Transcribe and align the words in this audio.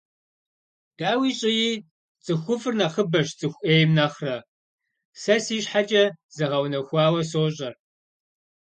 Дауи 0.97 1.31
щӏыи, 1.39 1.71
цӏыхуфӏыр 2.23 2.73
нэхъыбэщ 2.79 3.29
цӏыху 3.39 3.61
ӏейм 3.65 3.89
нэхъырэ, 3.97 4.37
сэ 5.21 5.35
си 5.45 5.57
щхьэкӏэ 5.63 6.03
згъэунэхуауэ 6.35 7.21
сощӏэр. 7.29 7.73